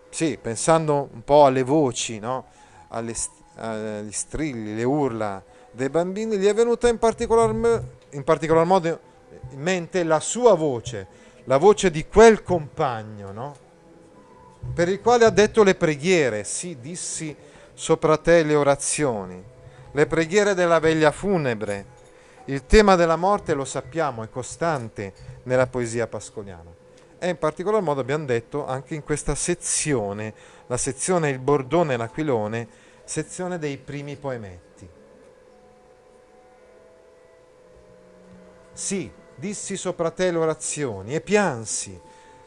[0.09, 2.47] sì, pensando un po' alle voci, no?
[2.95, 3.15] Alle,
[3.55, 7.49] agli strilli, le urla dei bambini, gli è venuta in particolar,
[8.11, 8.99] in particolar modo
[9.49, 11.07] in mente la sua voce,
[11.45, 13.55] la voce di quel compagno, no?
[14.73, 17.35] Per il quale ha detto le preghiere, sì, dissi
[17.73, 19.43] sopra te le orazioni,
[19.91, 21.85] le preghiere della veglia funebre.
[22.45, 26.71] Il tema della morte, lo sappiamo, è costante nella poesia pascoliana.
[27.17, 30.33] E in particolar modo abbiamo detto anche in questa sezione,
[30.67, 32.67] la sezione Il Bordone e l'Aquilone,
[33.03, 34.89] sezione dei primi poemetti.
[38.71, 41.99] Sì, dissi sopra te le orazioni e piansi,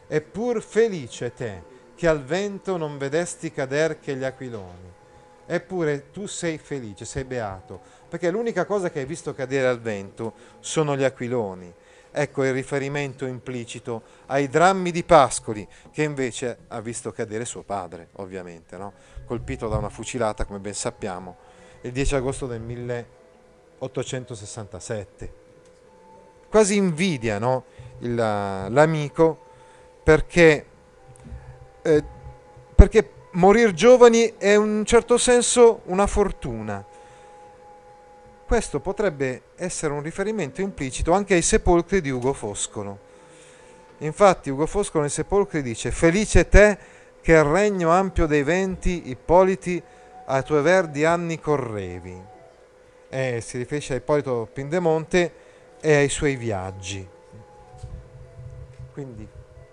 [0.09, 1.63] eppur felice te,
[1.95, 4.95] che al vento non vedesti cader che gli aquiloni.
[5.47, 10.35] Eppure tu sei felice, sei beato, perché l'unica cosa che hai visto cadere al vento
[10.59, 11.73] sono gli aquiloni.
[12.11, 18.09] Ecco il riferimento implicito ai drammi di Pascoli, che invece ha visto cadere suo padre,
[18.15, 18.93] ovviamente, no?
[19.27, 21.37] Colpito da una fucilata, come ben sappiamo,
[21.83, 25.45] il 10 agosto del 1867.
[26.49, 27.65] Quasi invidia no?
[27.99, 29.45] il, l'amico
[30.03, 30.67] perché,
[31.83, 32.05] eh,
[32.75, 36.85] perché morir giovani è in un certo senso una fortuna.
[38.47, 42.99] Questo potrebbe essere un riferimento implicito anche ai sepolcri di Ugo Foscolo.
[43.99, 46.79] Infatti Ugo Foscolo nei sepolcri dice Felice te
[47.27, 49.83] che il regno ampio dei venti, Ippoliti,
[50.27, 52.23] ai tuoi verdi anni correvi.
[53.09, 55.33] E si riferisce a Ippolito Pindemonte
[55.81, 57.05] e ai suoi viaggi.
[58.93, 59.27] Quindi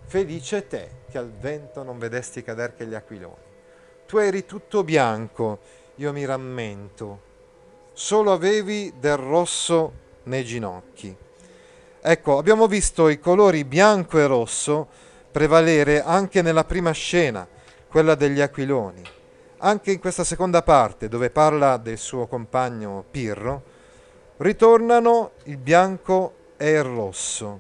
[0.08, 3.36] felice te che al vento non vedesti cader che gli aquiloni
[4.08, 5.60] tu eri tutto bianco,
[5.98, 7.20] io mi rammento,
[7.94, 11.16] solo avevi del rosso nei ginocchi.
[12.02, 14.88] Ecco, abbiamo visto i colori bianco e rosso
[15.34, 17.48] prevalere anche nella prima scena,
[17.88, 19.02] quella degli aquiloni.
[19.58, 23.64] Anche in questa seconda parte, dove parla del suo compagno Pirro,
[24.38, 27.60] ritornano il bianco e il rosso.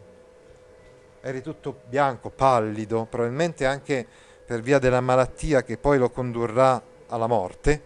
[1.22, 4.06] Eri tutto bianco, pallido, probabilmente anche
[4.46, 7.82] per via della malattia che poi lo condurrà alla morte,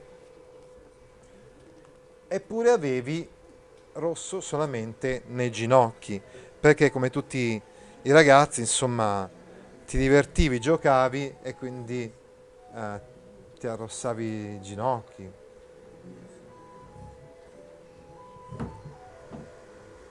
[2.27, 3.25] eppure avevi
[3.93, 6.21] rosso solamente nei ginocchi,
[6.59, 7.61] perché come tutti
[8.01, 9.29] i ragazzi, insomma,
[9.87, 12.11] ti divertivi, giocavi e quindi
[12.75, 12.99] eh,
[13.57, 15.31] ti arrossavi i ginocchi.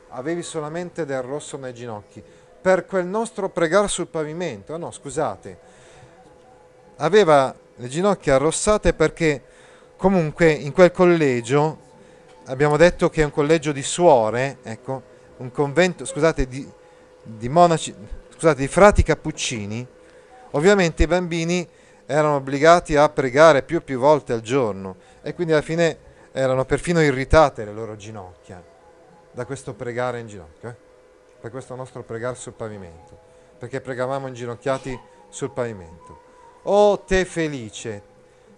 [0.09, 2.24] Avevi solamente del rosso nei ginocchi.
[2.59, 5.59] Per quel nostro pregare sul pavimento, ah no, scusate,
[6.96, 9.44] aveva le ginocchia arrossate perché
[9.98, 11.78] comunque in quel collegio,
[12.46, 15.03] abbiamo detto che è un collegio di suore, ecco,
[15.36, 16.66] un convento, scusate, di,
[17.22, 17.94] di monaci,
[18.37, 19.87] scusate, di frati cappuccini,
[20.53, 21.66] ovviamente i bambini
[22.05, 25.99] erano obbligati a pregare più e più volte al giorno e quindi alla fine
[26.32, 28.62] erano perfino irritate le loro ginocchia
[29.32, 30.74] da questo pregare in ginocchio, eh?
[31.41, 33.18] per questo nostro pregare sul pavimento,
[33.59, 36.20] perché pregavamo inginocchiati sul pavimento.
[36.62, 38.14] Oh te felice,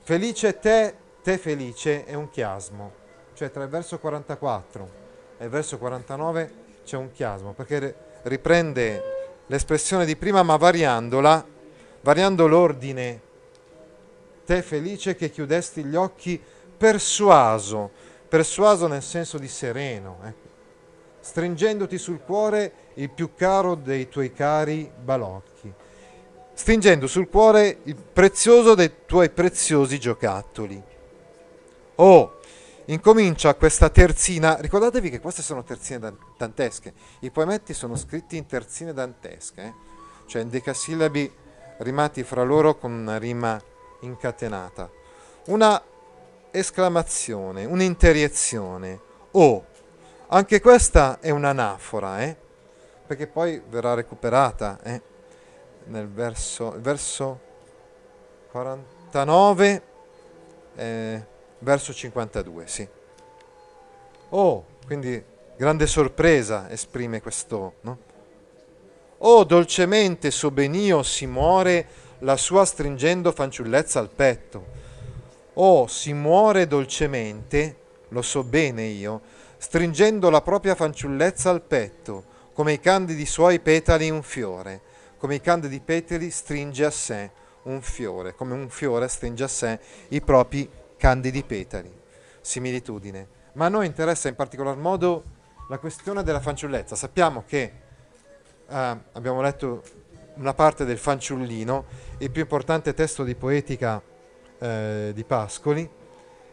[0.08, 2.92] Felice te, te felice è un chiasmo,
[3.34, 4.88] cioè tra il verso 44
[5.36, 6.52] e il verso 49
[6.82, 9.17] c'è un chiasmo, perché riprende
[9.48, 11.44] l'espressione di prima ma variandola,
[12.00, 13.20] variando l'ordine.
[14.46, 16.40] Te felice che chiudesti gli occhi
[16.76, 17.90] persuaso,
[18.28, 20.48] persuaso nel senso di sereno, ecco.
[21.20, 25.72] stringendoti sul cuore il più caro dei tuoi cari balocchi,
[26.54, 30.82] stringendo sul cuore il prezioso dei tuoi preziosi giocattoli.
[31.96, 32.37] Oh,
[32.88, 38.92] incomincia questa terzina, ricordatevi che queste sono terzine dantesche, i poemetti sono scritti in terzine
[38.92, 39.74] dantesche, eh?
[40.26, 41.30] cioè in decasillabi
[41.78, 43.60] rimati fra loro con una rima
[44.00, 44.90] incatenata.
[45.46, 45.82] Una
[46.50, 49.00] esclamazione, un'interiezione.
[49.32, 49.64] Oh,
[50.28, 52.36] anche questa è un'anafora, eh?
[53.06, 55.00] perché poi verrà recuperata eh?
[55.84, 57.40] nel verso, verso
[58.50, 59.82] 49,
[60.74, 61.26] eh,
[61.60, 62.88] verso 52, sì.
[64.30, 65.22] Oh, quindi
[65.56, 67.98] grande sorpresa esprime questo, no?
[69.18, 71.86] Oh, dolcemente sobenio si muore
[72.20, 74.86] la sua stringendo fanciullezza al petto
[75.54, 77.76] o si muore dolcemente,
[78.08, 79.20] lo so bene io,
[79.56, 84.80] stringendo la propria fanciullezza al petto, come i candidi suoi petali un fiore,
[85.18, 87.30] come i candidi petali stringe a sé
[87.64, 90.68] un fiore, come un fiore stringe a sé i propri
[90.98, 91.90] candidi petali.
[92.42, 93.26] Similitudine.
[93.54, 95.24] Ma a noi interessa in particolar modo
[95.68, 96.94] la questione della fanciullezza.
[96.94, 97.72] Sappiamo che
[98.68, 99.82] eh, abbiamo letto
[100.34, 101.84] una parte del fanciullino,
[102.18, 104.00] il più importante testo di poetica
[104.58, 105.88] eh, di Pascoli,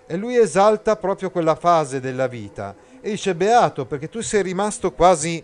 [0.08, 4.92] e lui esalta proprio quella fase della vita e dice beato perché tu sei rimasto
[4.92, 5.44] quasi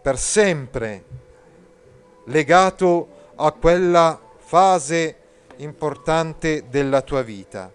[0.00, 1.04] per sempre
[2.24, 5.16] legato a quella fase
[5.56, 7.70] importante della tua vita.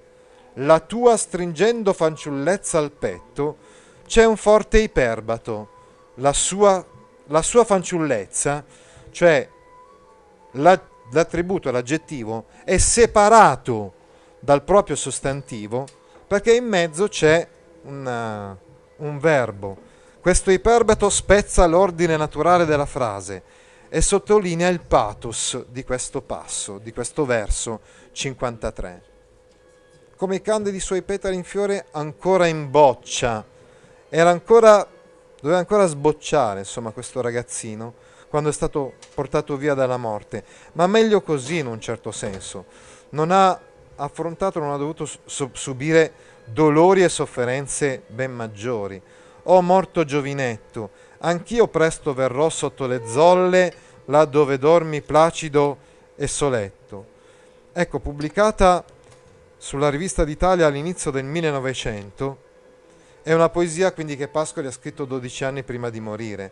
[0.57, 3.57] La tua stringendo fanciullezza al petto
[4.05, 5.69] c'è un forte iperbato,
[6.15, 6.85] la sua,
[7.27, 8.63] la sua fanciullezza,
[9.11, 9.49] cioè
[10.51, 13.93] la l'attributo, l'aggettivo, è separato
[14.39, 15.85] dal proprio sostantivo
[16.27, 17.47] perché in mezzo c'è
[17.83, 18.57] una,
[18.97, 19.91] un verbo.
[20.19, 23.43] Questo iperbato spezza l'ordine naturale della frase
[23.89, 27.81] e sottolinea il pathos di questo passo, di questo verso
[28.11, 29.12] 53.
[30.15, 33.43] Come i candidi suoi petali in fiore ancora in boccia,
[34.09, 34.87] era ancora,
[35.41, 37.95] doveva ancora sbocciare, insomma, questo ragazzino
[38.29, 40.43] quando è stato portato via dalla morte,
[40.73, 42.65] ma meglio così in un certo senso.
[43.09, 43.59] Non ha
[43.95, 46.13] affrontato, non ha dovuto subire
[46.45, 49.01] dolori e sofferenze ben maggiori.
[49.43, 53.73] Oh morto giovinetto, anch'io presto verrò sotto le zolle
[54.05, 55.77] là dove dormi placido
[56.15, 57.05] e soletto.
[57.73, 58.83] Ecco, pubblicata
[59.63, 62.37] sulla rivista d'Italia all'inizio del 1900,
[63.23, 66.51] è una poesia quindi che Pascoli ha scritto 12 anni prima di morire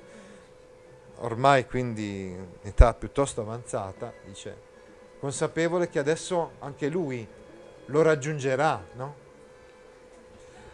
[1.17, 4.55] ormai quindi in età piuttosto avanzata, dice,
[5.19, 7.27] consapevole che adesso anche lui
[7.87, 9.15] lo raggiungerà, no?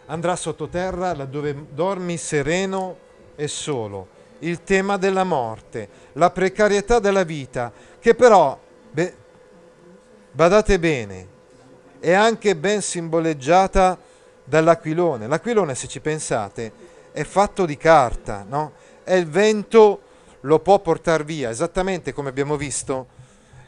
[0.06, 2.98] Andrà sottoterra laddove dormi sereno
[3.34, 4.06] e solo.
[4.38, 8.56] Il tema della morte, la precarietà della vita, che però,
[8.92, 9.16] beh,
[10.30, 11.36] badate bene,
[12.00, 13.98] è anche ben simboleggiata
[14.44, 15.26] dall'aquilone.
[15.26, 16.72] L'aquilone, se ci pensate,
[17.12, 18.72] è fatto di carta, no?
[19.02, 20.02] È il vento
[20.42, 23.16] lo può portare via, esattamente come abbiamo visto.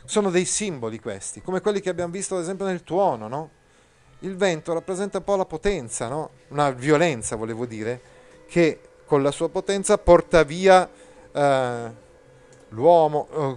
[0.05, 3.51] Sono dei simboli questi, come quelli che abbiamo visto ad esempio nel tuono, no?
[4.21, 6.31] Il vento rappresenta un po' la potenza, no?
[6.49, 8.01] Una violenza, volevo dire,
[8.49, 10.89] che con la sua potenza porta via
[11.33, 11.91] eh,
[12.69, 13.57] l'uomo, eh,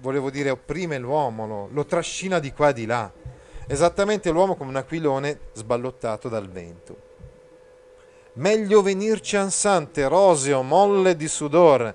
[0.00, 3.10] volevo dire opprime l'uomo, lo, lo trascina di qua e di là.
[3.66, 7.10] Esattamente l'uomo come un aquilone sballottato dal vento.
[8.34, 11.94] Meglio venirci ansante, roseo, molle di sudor,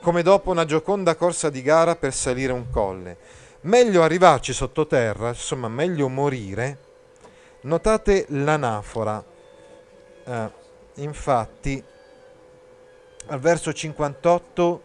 [0.00, 3.16] come dopo una gioconda corsa di gara per salire un colle.
[3.62, 6.78] Meglio arrivarci sottoterra, insomma, meglio morire.
[7.62, 9.24] Notate l'anafora.
[10.24, 10.50] Eh,
[10.96, 11.82] infatti,
[13.26, 14.82] al verso 58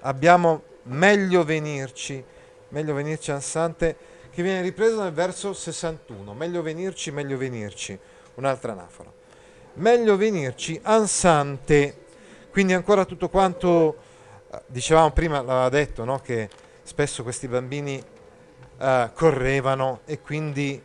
[0.00, 2.22] abbiamo meglio venirci,
[2.68, 3.96] meglio venirci ansante,
[4.30, 6.32] che viene ripreso nel verso 61.
[6.34, 7.98] Meglio venirci, meglio venirci.
[8.34, 9.12] Un'altra anafora.
[9.74, 12.06] Meglio venirci ansante.
[12.50, 14.08] Quindi ancora tutto quanto
[14.66, 16.18] dicevamo prima, l'aveva detto, no?
[16.18, 16.48] che
[16.82, 18.02] spesso questi bambini
[18.78, 20.82] uh, correvano e quindi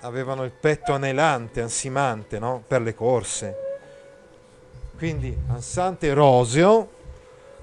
[0.00, 2.62] avevano il petto anelante, ansimante no?
[2.66, 3.56] per le corse.
[4.96, 6.96] Quindi ansante roseo,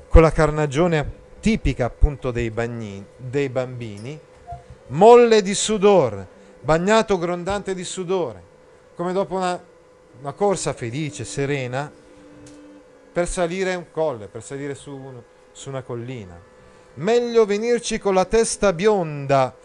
[0.08, 4.18] con la carnagione tipica appunto dei, bagni, dei bambini,
[4.88, 6.26] molle di sudor,
[6.62, 8.44] bagnato grondante di sudore,
[8.96, 9.62] come dopo una,
[10.22, 11.92] una corsa felice, serena,
[13.12, 15.00] per salire un colle, per salire su,
[15.52, 16.38] su una collina.
[16.96, 19.56] Meglio venirci con la testa bionda.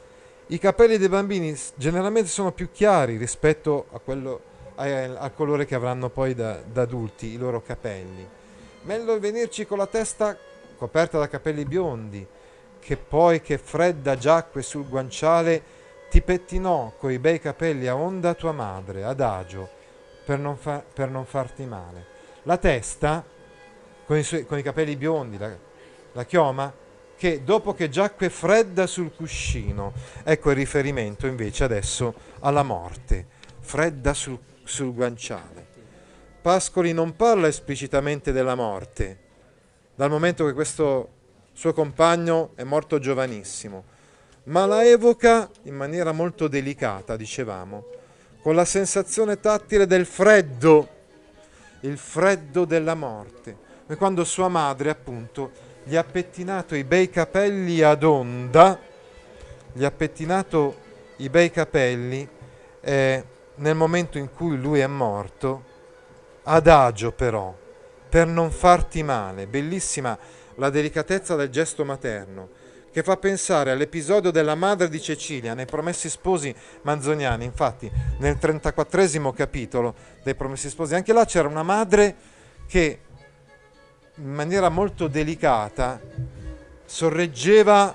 [0.46, 4.40] I capelli dei bambini generalmente sono più chiari rispetto a quello,
[4.76, 8.26] al colore che avranno poi da, da adulti i loro capelli.
[8.82, 10.36] Meglio venirci con la testa
[10.76, 12.26] coperta da capelli biondi,
[12.80, 15.78] che poi che fredda giacque sul guanciale
[16.10, 19.68] ti pettinò coi bei capelli a onda tua madre, adagio,
[20.24, 22.06] per non, fa- per non farti male.
[22.42, 23.24] La testa
[24.04, 25.54] con i, suoi, con i capelli biondi, la,
[26.12, 26.72] la chioma,
[27.16, 29.92] che dopo che giacque fredda sul cuscino,
[30.24, 33.26] ecco il riferimento invece adesso alla morte,
[33.60, 35.68] fredda sul, sul guanciale.
[36.42, 39.18] Pascoli non parla esplicitamente della morte,
[39.94, 41.18] dal momento che questo
[41.60, 43.84] suo compagno è morto giovanissimo,
[44.44, 47.84] ma la evoca in maniera molto delicata, dicevamo,
[48.40, 50.88] con la sensazione tattile del freddo,
[51.80, 53.54] il freddo della morte.
[53.86, 55.50] E quando sua madre appunto
[55.84, 58.80] gli ha pettinato i bei capelli ad onda,
[59.70, 60.76] gli ha pettinato
[61.16, 62.26] i bei capelli
[62.80, 63.24] eh,
[63.56, 65.64] nel momento in cui lui è morto,
[66.44, 67.54] adagio però,
[68.08, 70.18] per non farti male, bellissima
[70.60, 72.48] la delicatezza del gesto materno,
[72.92, 77.44] che fa pensare all'episodio della madre di Cecilia nei Promessi Sposi manzoniani.
[77.46, 82.14] Infatti, nel 34 capitolo dei Promessi Sposi, anche là c'era una madre
[82.66, 83.00] che
[84.16, 85.98] in maniera molto delicata
[86.84, 87.94] sorreggeva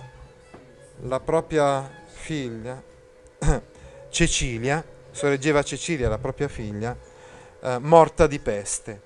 [1.02, 2.82] la propria figlia,
[4.10, 6.98] Cecilia, sorreggeva Cecilia, la propria figlia,
[7.62, 9.02] eh, morta di peste.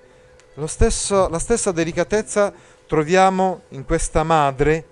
[0.64, 2.52] Stesso, la stessa delicatezza
[2.90, 4.84] troviamo in questa madre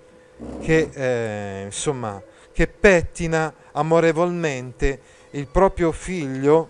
[0.61, 2.23] che, eh, insomma,
[2.53, 6.69] che pettina amorevolmente il proprio figlio,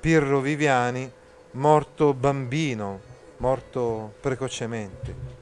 [0.00, 1.12] Pirro Viviani,
[1.50, 2.98] morto bambino,
[3.36, 5.41] morto precocemente.